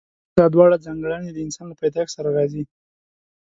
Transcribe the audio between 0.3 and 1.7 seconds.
دا دواړه ځانګړنې د انسان